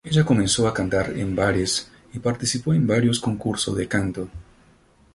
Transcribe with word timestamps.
Ella 0.03 0.25
comenzó 0.25 0.67
a 0.67 0.73
cantar 0.73 1.15
en 1.15 1.35
bares 1.35 1.91
y 2.11 2.17
participó 2.17 2.73
en 2.73 2.87
varios 2.87 3.19
concursos 3.19 3.77
de 3.77 3.87
canto. 3.87 4.29